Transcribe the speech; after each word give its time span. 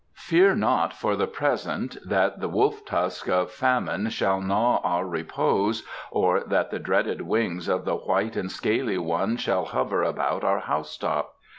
Fear 0.15 0.55
not 0.55 0.93
for 0.93 1.15
the 1.15 1.27
present 1.27 1.95
that 2.03 2.39
the 2.39 2.49
wolf 2.49 2.83
tusk 2.87 3.29
of 3.29 3.51
famine 3.51 4.09
shall 4.09 4.41
gnaw 4.41 4.77
our 4.79 5.05
repose 5.05 5.83
or 6.09 6.39
that 6.45 6.71
the 6.71 6.79
dreaded 6.79 7.21
wings 7.21 7.67
of 7.67 7.85
the 7.85 7.97
white 7.97 8.35
and 8.35 8.51
scaly 8.51 8.97
one 8.97 9.37
shall 9.37 9.65
hover 9.65 10.01
about 10.01 10.43
our 10.43 10.61
house 10.61 10.97
top. 10.97 11.35